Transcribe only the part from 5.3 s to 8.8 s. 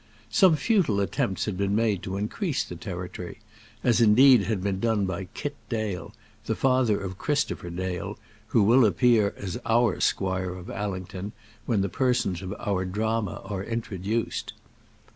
Kit Dale, the father of Christopher Dale, who